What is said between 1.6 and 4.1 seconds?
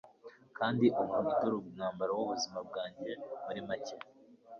umwambaro w'ubuzima bwanjye, muri make